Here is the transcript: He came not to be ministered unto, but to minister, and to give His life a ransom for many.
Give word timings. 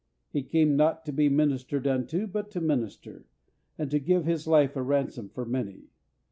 He 0.31 0.41
came 0.41 0.75
not 0.75 1.05
to 1.05 1.11
be 1.13 1.29
ministered 1.29 1.85
unto, 1.85 2.25
but 2.25 2.49
to 2.49 2.59
minister, 2.59 3.27
and 3.77 3.91
to 3.91 3.99
give 3.99 4.25
His 4.25 4.47
life 4.47 4.75
a 4.75 4.81
ransom 4.81 5.29
for 5.29 5.45
many. 5.45 5.89